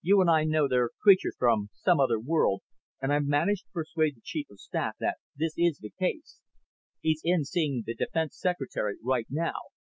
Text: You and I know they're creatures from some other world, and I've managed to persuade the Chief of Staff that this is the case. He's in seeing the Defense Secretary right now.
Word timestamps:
You 0.00 0.22
and 0.22 0.30
I 0.30 0.44
know 0.44 0.68
they're 0.68 0.88
creatures 1.02 1.36
from 1.38 1.68
some 1.74 2.00
other 2.00 2.18
world, 2.18 2.62
and 3.02 3.12
I've 3.12 3.26
managed 3.26 3.66
to 3.66 3.72
persuade 3.72 4.16
the 4.16 4.22
Chief 4.24 4.46
of 4.48 4.58
Staff 4.58 4.94
that 5.00 5.18
this 5.36 5.52
is 5.58 5.76
the 5.80 5.90
case. 5.90 6.40
He's 7.02 7.20
in 7.22 7.44
seeing 7.44 7.82
the 7.84 7.94
Defense 7.94 8.38
Secretary 8.38 8.96
right 9.04 9.26
now. 9.28 9.52